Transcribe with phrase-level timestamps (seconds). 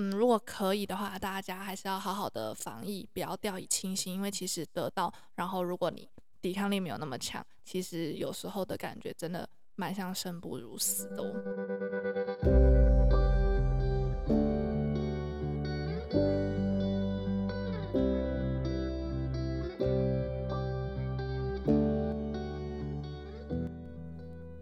[0.00, 6.08] 嗯，如果可以的话，大家还是要好好的防疫，不要掉以轻心，因为其实得到，然后如果你
[6.40, 11.34] 抵抗力没有那么强，其实有时候的感觉真的蛮像生不如死的哦。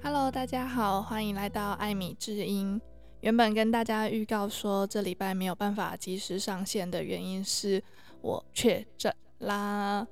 [0.03, 2.81] Hello，大家好，欢迎来到艾米智音。
[3.21, 7.83] 原本跟大家预告说这礼拜没有办法及时上线的原因是
[8.21, 10.07] 我确诊啦。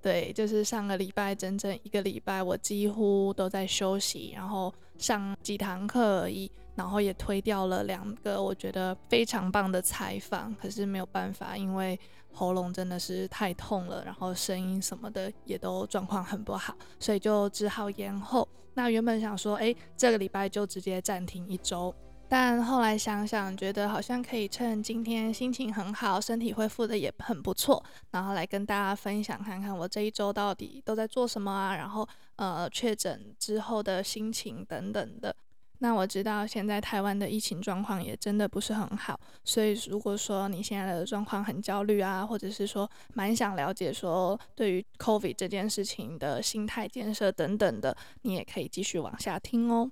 [0.00, 10.52] 对，就是上个礼拜整整一个礼拜，我几乎都在休息，然后上几堂课而已，然后也推掉了两个我觉得非常棒的采访。
[10.56, 11.96] 可是没有办法，因为
[12.32, 18.48] 喉咙真的是太痛了，然后声音什么的也都状况很不好，所以就只好延后。
[18.74, 21.94] 那原本想说，诶，这个礼拜就直接暂停一周。
[22.32, 35.36] 但后来想想，觉得好像可以趁今天心情很好，身体恢复的也很不错，然后来跟大家分享看看我这一周到底都在做什么啊，然后呃确诊之后的心情等等的。
[35.80, 49.90] 那我知道现在台湾的疫情状况也真的不是很好，所以如果说你现在的状况很焦虑啊，或者是说蛮想了解说对于 COVID 这件事情的心态建设等等的，你也可以继续往下听哦。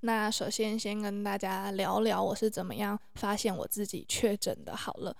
[0.00, 4.76] 那首先先跟大家聊聊我是怎么样发现我自己确诊的。
[4.76, 5.16] 好了，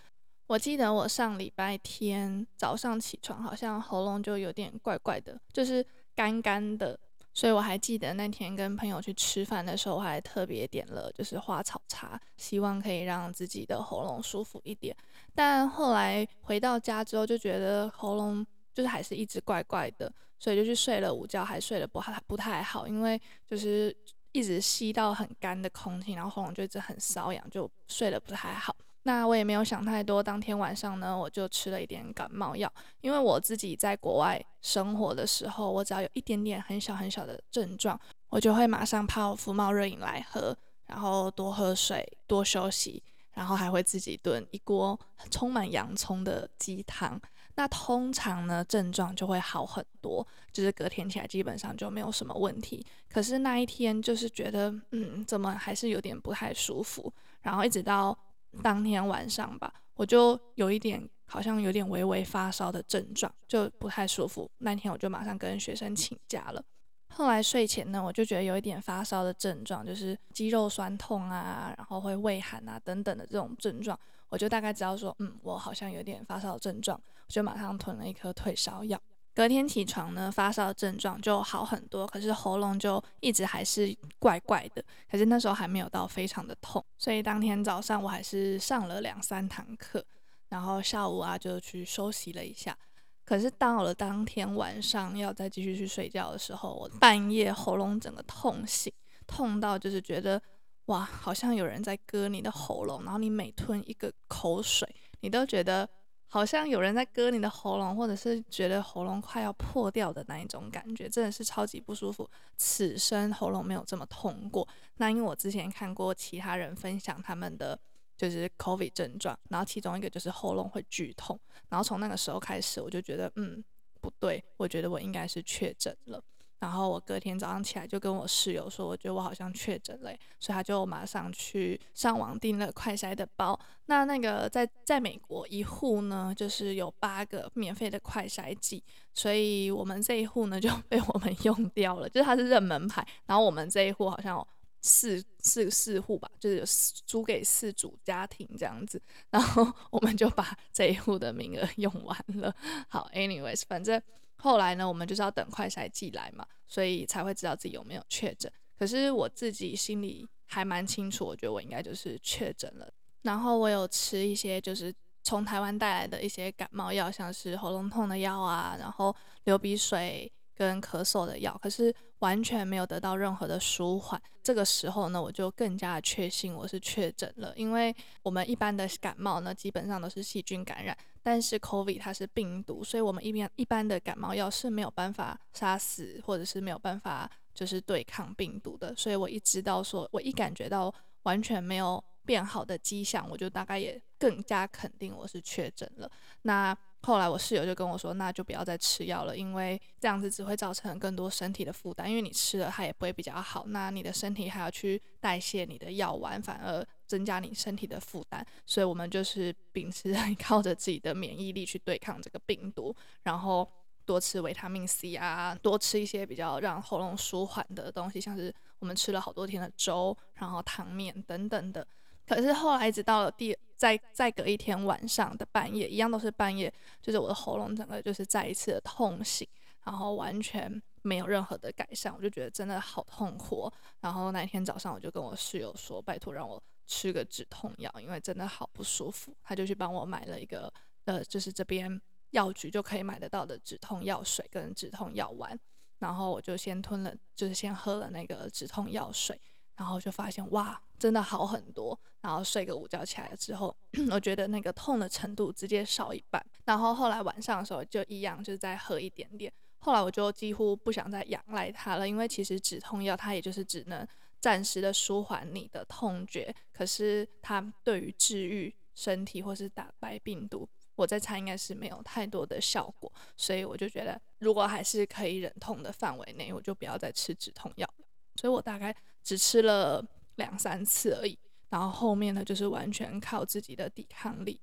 [0.46, 6.98] 我记得我上礼拜天早上起床，好像喉咙就有点怪怪的，就是干干的。
[7.34, 14.96] 所以我还记得那天跟朋友去吃饭的时候，我还特别点了就是花草茶，希望可以让自己的喉咙舒服一点。
[15.34, 23.92] 但后来回到家之后，就觉得喉咙就是还是一直怪怪的，所以就去睡了午觉，还睡得不好不太好，因为就是。
[24.32, 28.74] 一直吸到很干的空气，然后喉咙就一直很瘙痒，就睡得不太好。
[29.04, 32.70] 那我也没有想太多，当天晚上呢，我就吃了一点感冒药。
[33.00, 37.98] 因为我自己在国外生活的时候，我只要有一点点很小很小的症状，
[38.28, 40.54] 我就会马上泡福猫热饮来喝，
[40.86, 43.02] 然后多喝水，多休息，
[43.32, 44.98] 然后还会自己炖一锅
[45.30, 47.18] 充满洋葱的鸡汤。
[47.58, 52.86] 那通常呢，症状就会好很多，就是隔天起来基本上就没有什么问题。
[53.10, 57.12] 可是那一天就是觉得，嗯，怎么还是有点不太舒服。
[57.42, 58.16] 然后一直到
[58.62, 64.48] 当天晚上吧，我就有一点好像有点微微发烧的症状，就不太舒服。
[64.58, 66.64] 那天我就马上跟学生请假了。
[67.08, 73.98] 后来睡前呢，我就觉得有一点发烧的症状，就是肌肉酸痛啊，然后会畏寒啊等等的这种症状。
[74.28, 79.00] 我就大概知道说，嗯，我好像有点发烧的症状，我就马上吞了一颗退烧药。
[79.34, 84.84] 隔天起床呢，发烧的症状就好很多，可是喉咙就一直还是怪怪的。
[85.08, 90.04] 可是那时候还没有到非常的痛，所以当天早上我还是上了两三堂课，
[90.48, 92.76] 然后下午啊就去休息了一下。
[93.24, 98.92] 可是到了当天晚上要再继续去睡觉的时候，我半夜喉咙整个痛醒，
[99.26, 100.42] 痛到就是觉得。
[100.88, 104.88] 哇，好像有人在割你的喉咙，然后你每吞一个口水，
[105.20, 105.86] 你都觉得
[106.26, 112.28] 好像有人在割你的喉咙，或者是觉得喉咙快要破掉的那一种感觉，真的是超级不舒服。
[112.56, 114.66] 此生喉咙没有这么痛过。
[114.96, 117.78] 那因为我之前看过其他人分享他们的
[118.16, 121.38] 就是 COVID 症状，然后其中一个就是喉咙会剧痛，
[121.68, 123.62] 然后从那个时候开始，我就觉得嗯，
[124.00, 126.22] 不对，我觉得我应该是确诊了。
[126.58, 130.10] 然后我隔天早上起来就跟我室友说，我觉得我好像确诊了，
[130.40, 133.58] 所以他就马上去上网订了快筛的包。
[133.86, 138.82] 那那个在在美国一户呢，就是有八个免费的快筛剂，
[139.14, 143.06] 所以我们这一户呢就 被我们用掉了，就是它是热门牌。
[143.26, 144.48] 然后我们这一户好像有
[144.80, 146.64] 四四四户吧，就是有
[147.06, 152.54] 租给四组家庭这样子， 然后我们就把这一户的名额用完了。
[152.88, 154.02] 好，anyways，反正。
[154.38, 158.50] 后来呢，我们就是要等快筛寄来嘛，所以才会知道自己有没有确诊。
[158.78, 162.88] 可是我自己心里还蛮清楚，我觉得我应该就是确诊了。
[163.22, 164.94] 然后我有吃一些就是
[165.24, 169.14] 从台湾带来的一些感冒药，像是喉咙痛的药啊，然后
[169.44, 174.20] 流鼻水跟咳嗽的药，可是完全没有得到任何的舒缓。
[174.42, 180.96] 这个时候呢，我就更加确信我是确诊了，因为我们一般的感冒呢，基本上都是细菌感染。
[181.28, 188.94] 但是 COVID 它是病毒，所以我们一边一般的感冒药是没有办法杀死，或者是没有办法就是对抗病毒的。
[188.96, 190.90] 所以我一知道说，我一感觉到
[191.24, 196.10] 完全没有变好的迹象，我就大概也更加肯定我是确诊了。
[196.40, 208.44] 那后来我室友就跟我说，那就不要再吃药了，因为这样子只会造成更多身体的负担，因为你吃了它也不会比较好，那你的身体还要去代谢你的药丸，反而增加你身体的负担。
[208.66, 213.66] 所以我们就是秉持靠着自己的免疫力去对抗这个病毒，然后
[214.04, 221.86] 多吃维他命 C 啊， 多吃一些比较让喉咙舒缓的东西，像是我们吃了好多天的粥，然后汤面等等的。
[222.28, 229.48] 可是后来一直到了第再再隔一天晚上的半夜，一样都是半夜，就是我的喉咙整个就是再一次的痛醒，
[229.84, 233.72] 然后完全没有任何的改善，我就觉得真的好痛苦。
[234.00, 239.34] 然后那天早上我就跟我室友说，拜托让我吃个止痛药，因为真的好不舒服。
[239.42, 240.72] 他就去帮我买了一个
[241.04, 242.00] 呃，就是这边
[242.30, 245.58] 药局就可以买得到的止痛药水跟止痛药丸，
[246.00, 249.40] 然后我就先吞了，就是先喝了那个止痛药水。
[249.78, 251.98] 然后就发现哇，真的好很多。
[252.20, 253.74] 然后睡个午觉起来之后，
[254.10, 256.44] 我觉得那个痛的程度直接少一半。
[256.64, 259.50] 然后后来晚上的时候就一样，就是再喝一点点。
[259.78, 264.04] 后来我就几乎不想再仰赖它了，因为其实止痛药它也就是只能
[264.40, 273.10] 暂时的舒缓你的痛觉，可是它对于治愈身体或是打败病毒，我在猜应该是没有太多的效果。
[273.36, 278.04] 所以我就觉得，如果还是可以忍痛的范围内，我就不要再吃止痛药了。
[278.34, 278.92] 所以我大概。
[279.22, 280.04] 只吃了
[280.36, 281.38] 两三次而已，
[281.70, 284.60] 然后后面呢，就是完全靠自己的抵抗力。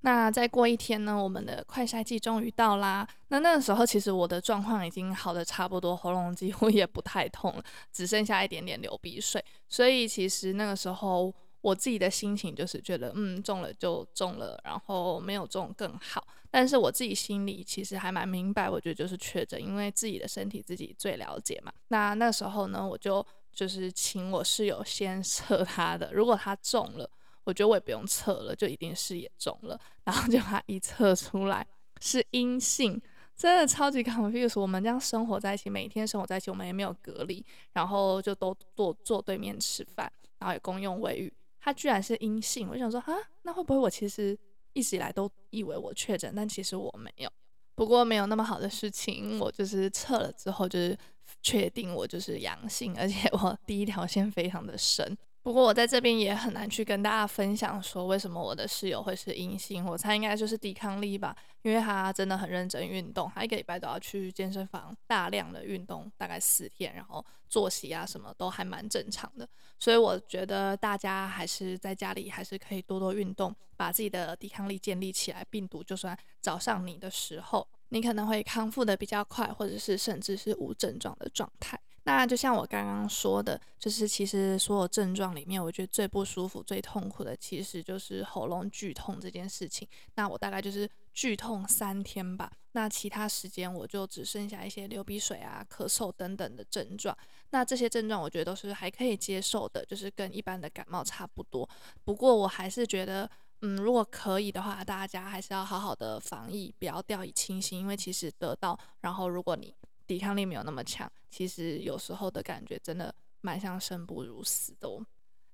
[0.00, 3.08] 那再过一天呢，我们的快筛季终于到啦。
[3.28, 9.42] 那那个时候其实我的状况已经好的差不多，喉咙几乎也不太痛了，只剩下一点点流鼻水。
[9.66, 11.32] 所以其实那个时候
[11.62, 16.22] 我自己的心情就是觉得，嗯，中了就中了，然后没有中更好。
[16.50, 21.72] 但是我自己心里其实还蛮明白，我觉得就是确诊，因为自己的身体自己最了解嘛。
[21.88, 23.26] 那那时候呢，我就。
[23.54, 27.08] 就是请我室友先测他的，如果他中了，
[27.44, 29.80] 我觉得我也不用测了，就一定是也中了。
[30.02, 31.66] 然后就他一测出来
[32.00, 33.00] 是阴性，
[33.36, 34.60] 真的超级 confuse。
[34.60, 41.32] 我们这样生活在一起，每天生活在一起，我们也没有隔离，然后就都坐坐对面吃饭，然后也公用卫浴。
[41.60, 44.36] 他居然是阴性，我就想说啊，那会不会我其实
[44.72, 47.30] 一直以来都以为我确诊，但其实我没有。
[47.74, 50.98] 不过没有那么好的事情，我就是测了之后就是。
[51.44, 55.16] 确定我就是阳性，而且我第一条线非常的深。
[55.42, 59.84] 不过我在这边也很难去跟大家分享说为什么我的室友会是阴性。
[59.84, 69.46] 我猜应该就是抵抗力吧，因为他真的很认真运动，他一个礼拜都要去健身房大量的运动，大概四天，然后作息啊什么都还蛮正常的。
[69.78, 75.44] 所以我觉得大家还是在家里还是可以多多运动，把自己的抵抗力建立起来。
[75.50, 81.78] 病毒就算找上你的时候，你可能会康复的比较快，或者是甚至是无症状的状态。
[82.02, 89.86] 那就像我刚刚说的，就是其实所有症状里面，我觉得最不舒服、最痛苦的，其实就是喉咙剧痛这件事情。
[90.16, 92.50] 那我大概就是剧痛三天吧。
[92.72, 97.16] 那其他时间我就只剩下一些流鼻水啊、咳嗽等等的症状。
[97.50, 101.66] 那这些症状我觉得都是还可以接受的，就是跟一般的感冒差不多。
[102.04, 103.30] 不过我还是觉得。
[103.62, 107.80] 嗯，如果可以的话，大家还是要好好的防疫，不要掉以轻心。
[107.80, 109.74] 因为其实得到，然后如果你
[110.06, 115.04] 抵抗力没有那么强，其实有时候的感觉真的蛮像生不如死的哦。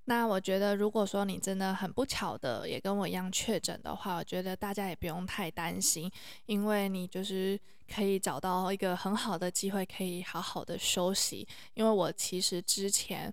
[0.07, 6.11] 那我觉得，如果说你真的很不巧的也跟我一样确诊的话，我觉得大家也不用太担心，
[6.47, 7.57] 因为你就是
[7.95, 11.47] 可以找到一个很好的机会，可以好好的休息。
[11.75, 13.33] 因为我其实之前，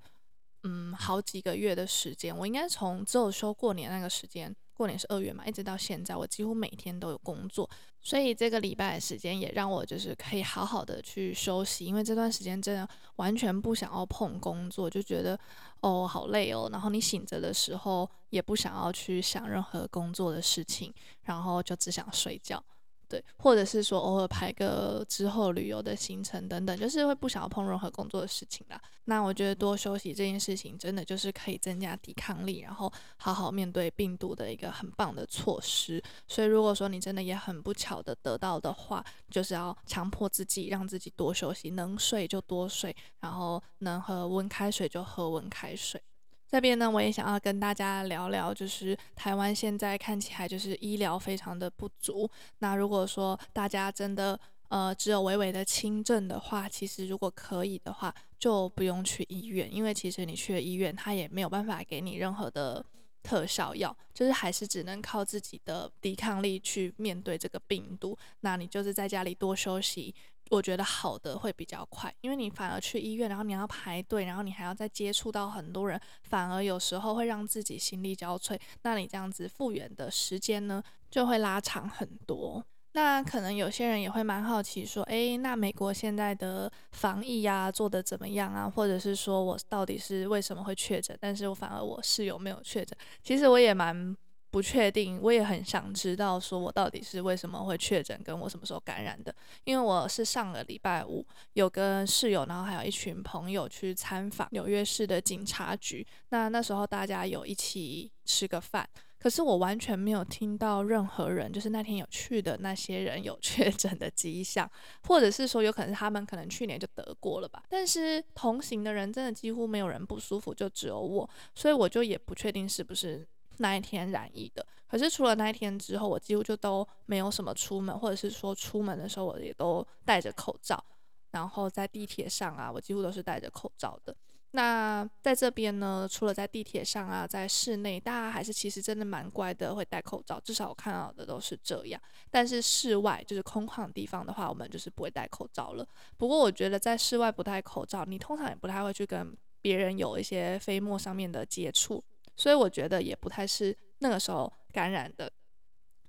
[0.70, 4.54] 嗯，好几个月的时间，我应该从只有休过年那个时间。
[4.74, 7.68] 过年是二月嘛，一直到现在，我几乎每天都有工作，
[8.00, 15.40] 所以这个礼拜的时间也让我就是可以好好的去休息，因为这段时间真的完全不想要碰工作，就觉得
[15.80, 22.64] 哦好累哦，然后你醒着的时候也不想要去想任何工作的事情，然后就只想睡觉。
[23.10, 28.82] 对，或者是说偶尔排个之后旅游的行程等等，就是会不想要碰任何工作的事情啦。
[29.06, 36.04] 那我觉得多休息这件事情，真的就是可以增加抵抗力，然后好好面对病毒的一个很棒的措施。
[36.28, 46.02] 所以如果说你真的也很不巧的得到的话，就是要强迫自己，让自己多休息，能睡就多睡，然后能喝温开水就喝温开水。
[46.48, 52.30] 这边呢，我也想要跟大家聊聊，就是台湾现在看起来就是医疗非常的不足。
[52.60, 54.40] 那如果说大家真的
[54.70, 62.86] 呃只有微微的轻症的话，其实如果可以的话，就不用去医院，因为其实你去了医院，他也没有办法给你任何的
[63.22, 68.18] 特效药，就是还是只能靠自己的抵抗力去面对这个病毒。
[68.40, 70.16] 那你就是在家里多休息。
[70.50, 78.60] 我觉得好的会比较快，因为你反而去医院，然后你要排队，然后你还要再接触到很多人，反而有时候会让自己心力交瘁。
[78.84, 82.64] 那你这样子复原的时间呢，就会拉长很多。
[82.94, 88.68] 那可能有些人也会蛮好奇，说，诶，那美国现在的防疫呀做得怎么样啊？
[88.68, 91.16] 或者是说我到底是为什么会确诊？
[91.22, 92.98] 但是我反而我室友没有确诊。
[93.22, 94.16] 其实我也蛮
[94.58, 99.32] 不确定，我也很想知道，说我到底是为什么会确诊，跟我什么时候感染的？
[99.66, 101.24] 因为我是上个礼拜五
[101.54, 106.04] 有跟室友，然后还有一群朋友去参访纽约市的警察局。
[106.30, 108.90] 那那时候大家有一起吃个饭。
[109.20, 114.68] 可是我完全没有听到任何人，就是那天有去的那些人有 确诊的迹象，
[115.08, 117.62] 或者是说有可能是他们可能去年就得过了吧。
[117.70, 124.66] 但是同行的人真的几乎没有人不舒服，就只有我，所以我就也不确定是不是那一天染疫的。
[124.88, 130.84] 可是除了那一天之后，我几乎就都没有什么出门，或者是说出门的时候我也都戴着口罩，
[131.32, 134.16] 然后在地铁上啊，我几乎都是戴着口罩的。
[134.52, 140.40] 那在这边呢，除了在地铁上啊，在室内，大家还是其实真的蛮乖的，会戴口罩。
[140.40, 142.02] 至少我看到的都是这样。
[142.32, 145.86] 但是室外就是空旷地方的话，我们就是不会戴口罩了。
[146.16, 152.02] 不过我觉得在室外不戴口罩，你通常也不太会去跟别人有一些飞沫上面的接触，
[152.38, 155.30] 所以我觉得也不太是那个时候感染的。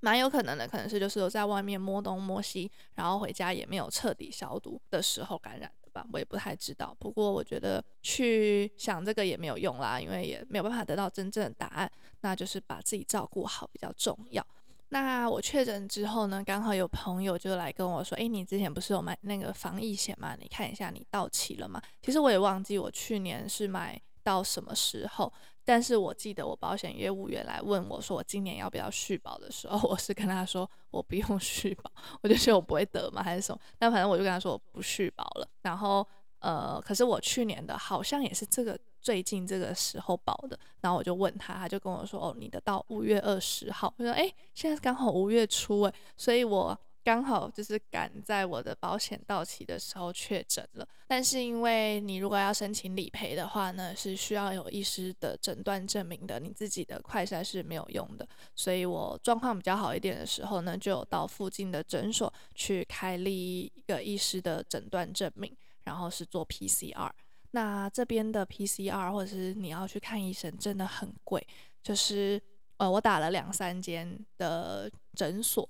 [0.01, 6.07] 蛮有可能的，可能是就是在外面摸东摸西，然后回家也没有彻底消毒的时候感染的吧。
[6.13, 11.91] 我也不太知道，不过我觉得去想这个也没有用啦，因为也没有办法得到真正的答案。
[12.21, 14.47] 那就是把自己照顾好比较重要。
[14.91, 20.37] 那我确诊之后呢，刚好有朋友就来跟我说：“诶，你之前不是有买那个防疫险吗？
[20.41, 25.33] 你看一下你到期了吗？”其实我也忘记我去年是买到什么时候。
[25.65, 35.47] 但是我记得我保险业务员来问我说我今年要不要续保的时候， 我是跟他说我不用续保，我就觉得我不会得嘛还是什么，但反正我就跟他说我不续保了。
[35.61, 36.07] 然后
[36.39, 46.79] 呃，可是我去年的好像也是这个最近这个时候保的，然后我就问他，他就跟我说哦，你的到五月二十号，我说诶，现在刚好五月初诶，所以我。
[47.09, 58.29] 刚好就是赶在我的保险到期的时候确诊了，但是因为你如果要申请理赔的话呢，是需要有医师的诊断证明的，你自己的快筛是没有用的。
[58.55, 65.51] 所以我状况比较好一点的时候呢，就有到附近的诊所去开立一个医师的诊断证明，
[65.85, 67.11] 然后是做 PCR。
[67.53, 71.43] 那这边的 PCR 或者是你要去看医生真的很贵，
[71.83, 72.39] 就是
[72.77, 75.67] 呃我打了两三间的诊所。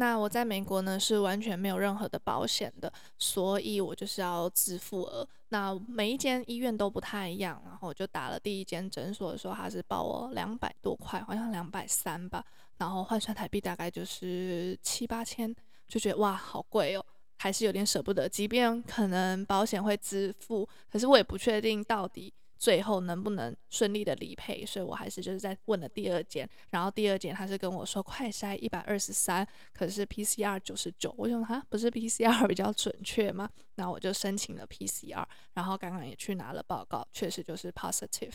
[0.00, 5.28] 那我在美国呢，是完全没有任何的保险的，所以我就是要自付额。
[5.48, 12.44] 那每一间医院都不太一样，然后我就打了第一间诊所的时候，他是报我两百多块，好像两百三吧，
[12.76, 15.52] 然后换算台币大概就是七八千，
[15.88, 17.04] 就觉得哇，好贵哦，
[17.36, 18.28] 还是有点舍不得。
[18.28, 22.32] 即便可能保险会支付，可是我也不确定到底。
[22.58, 24.66] 最后能不能顺利的理赔？
[24.66, 31.14] 所以我还是就是在问了第二间，然后第二间他是跟我说快筛一百二十三，可是 PCR 九十九。
[31.16, 33.48] 我想哈，不是 PCR 比较准确吗？
[33.76, 35.24] 那我就申请了 PCR，
[35.54, 38.34] 然后刚刚也去拿了报告，确实就是 positive。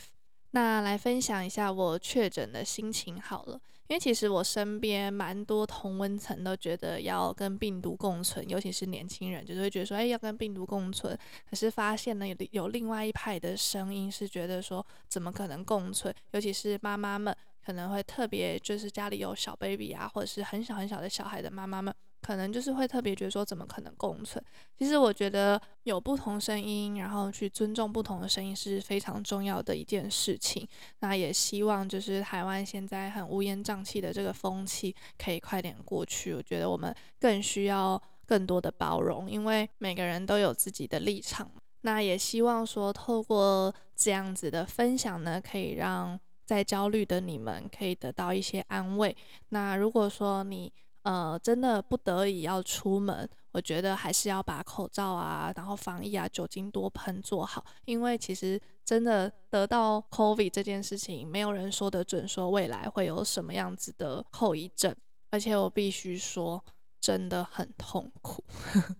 [0.55, 11.17] 那来分享一下我确诊的心情好了，因为其实我身边蛮多同温层都觉得要跟病毒共存，尤其是年轻人，就是会觉得说，哎，要跟病毒共存。
[11.49, 16.13] 可是发现呢，有有另外一派的声音是觉得说，怎么可能共存？
[16.33, 21.91] 尤其是妈妈们可能会特别，就是家里有小 baby 啊，或者是很小很小的小孩的妈妈们。
[22.23, 24.41] 可能就是会特别觉得说，怎么可能共存？
[24.79, 30.65] 其实我觉得有不同声音，然后去尊重不同的声音是非常重要的一件事情。
[30.99, 36.33] 那也希望就是台湾现在很乌烟瘴气的这个风气可以快点过去。
[36.33, 41.51] 我觉得我们更需要更多的包容，因为每个人都有自己的立场。
[41.81, 49.13] 那也希望说，透过这样子的分享呢，可以让在焦虑的你们可以得到一些安慰。
[49.49, 50.71] 那如果说你，
[51.03, 57.63] 呃，真的不得已要出门，我觉得还是要把口罩啊，然后防疫啊，酒精多喷做好。
[57.83, 64.95] 因为其实真的得到 COVID 这件事情，没有人说得准，说未来会有什么样子的后遗症。
[65.29, 66.63] 而且我必须说，
[67.01, 68.41] 真的很痛苦。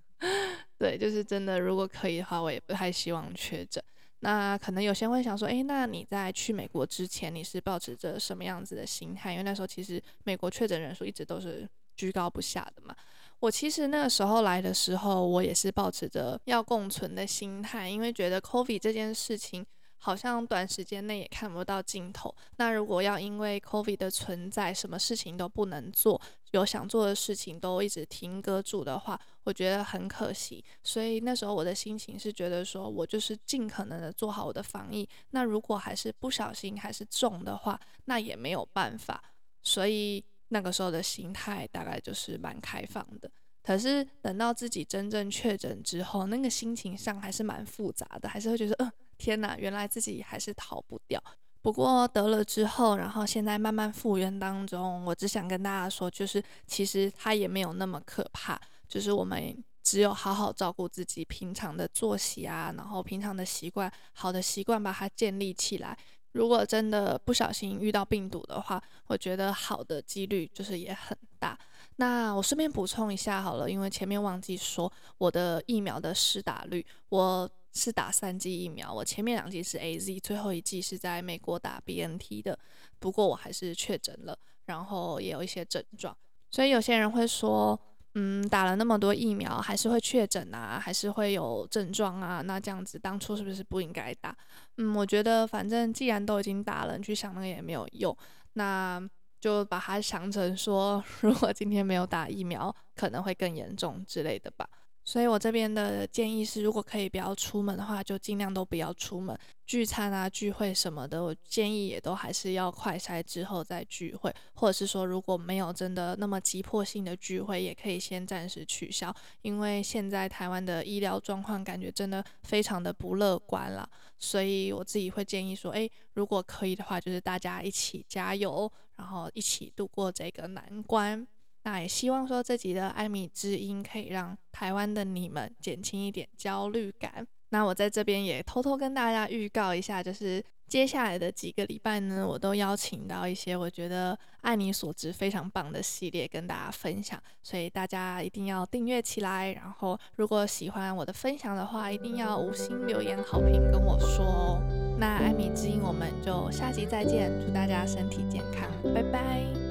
[0.78, 3.82] 对，就是真的，如果可以的话，我也不太希望确诊。
[4.20, 9.32] 那可能有些人会想说，诶，那你在去美国之前，你是抱持着什么样子的心态？
[9.32, 11.66] 因为那时候其实美国确诊人数一直都是。
[11.96, 12.96] 居高不下的嘛，
[13.40, 19.66] 我其实那个时候来的时候，我也是抱持着要共存的心态，因为觉得 COVID 这件事情
[19.98, 22.34] 好像短时间内也看不到尽头。
[22.58, 26.22] 那如果要因为 COVID 的存在，什么事情都不能做，
[26.52, 30.64] 有想做的事情都一直停搁住的话，我觉得很可惜。
[30.82, 35.08] 所以那时候我的心情是觉得说，我就是尽可能的做好我的防疫。
[35.32, 39.22] 那如果还是不小心还是中的话，那也没有办法。
[39.62, 40.24] 所以。
[40.54, 43.30] 那个时候的心态大概就是蛮开放的。
[43.62, 51.22] 可是等到自己真正确诊之后，那个心情上还是蛮复杂的，还是会觉得，嗯、呃，天哪，原来自己还是逃不掉。
[51.62, 65.98] 不过得了之后，然后现在慢慢复原当中，我只想跟大家说，就是其实它也没有那么可怕，就是我们只有好好照顾自己平常的作息啊，然后平常的习惯，好的习惯把它建立起来。
[66.34, 71.58] 如果真的不小心遇到病毒的话，我觉得好的几率就是也很大。
[71.96, 77.50] 那我顺便补充一下好了，因为前面忘记说我的疫苗的施打率，我。
[77.76, 82.56] 是打三剂疫苗，我前面两剂是 AZ，最后一剂是在美国打 BNT 的。
[83.00, 86.16] 不过我还是确诊了，然后也有一些症状。
[86.52, 87.80] 所以有些人会说，
[88.16, 92.42] 嗯，打了那么多疫苗还是会确诊啊，还是会有症状啊？
[92.42, 94.36] 那这样子当初是不是不应该打？
[94.78, 98.16] 嗯，我觉得反正既然都已经打了，你去想那个也没有用，
[98.54, 99.02] 那
[99.40, 104.68] 就把它想成说， 如果今天没有打疫苗，可能会更严重之类的吧。
[105.06, 109.38] 所以我这边的建议是，如果可以不要出门的话，就尽量都不要出门。
[109.66, 119.14] 聚餐啊、聚会什么的，我建议也都还是要快筛之后再聚会，或者是说如果没有真的那么急迫性的聚会，也可以先暂时取消。
[119.42, 131.26] 因为现在台湾的医疗状况感觉真的非常的不乐观了，所以我自己会建议说，诶，如果可以的话，就是大家一起加油，然后一起度过这个难关。
[131.64, 137.26] 那也希望说这集的艾米之音可以让台湾的你们减轻一点焦虑感。
[137.50, 149.54] 那我在这边也偷偷跟大家预告一下，就是接下来的几个礼拜呢，我都邀请到一些我觉得爱你所值非常棒的系列跟大家分享，所以大家一定要订阅起来。
[149.54, 154.98] 然后如果喜欢我的分享的话，一定要五星留言好评跟我说哦。
[154.98, 159.63] 那艾米之音，我们就下集再见，祝大家身体健康，拜拜。